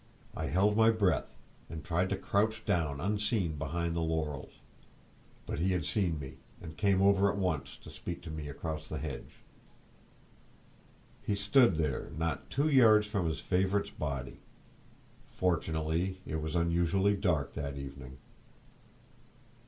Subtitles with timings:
[0.35, 1.37] I held my breath,
[1.69, 4.53] and tried to crouch down unseen behind the laurels;
[5.45, 8.87] but he had seen me, and came over at once to speak to me across
[8.87, 9.35] the hedge.
[11.21, 14.39] He stood there, not two yards from his favourite's body!
[15.29, 18.17] Fortunately it was unusually dark that evening.